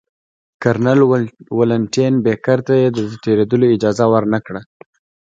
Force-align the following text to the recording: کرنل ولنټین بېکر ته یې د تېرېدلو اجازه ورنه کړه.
کرنل 0.61 0.99
ولنټین 1.59 2.13
بېکر 2.25 2.59
ته 2.67 2.73
یې 2.81 2.87
د 2.97 2.99
تېرېدلو 3.23 3.65
اجازه 3.75 4.05
ورنه 4.13 4.39
کړه. 4.45 4.61